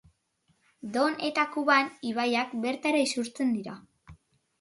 [0.95, 3.77] Don eta Kuban ibaiak bertara isurtzen dira.